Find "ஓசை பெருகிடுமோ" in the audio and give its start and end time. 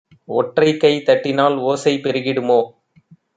1.63-2.59